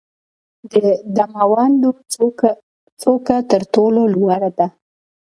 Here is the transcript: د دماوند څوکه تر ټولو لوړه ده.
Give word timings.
د 0.73 0.73
دماوند 1.17 1.83
څوکه 3.01 3.37
تر 3.51 3.61
ټولو 3.73 4.01
لوړه 4.13 4.49
ده. 4.57 4.67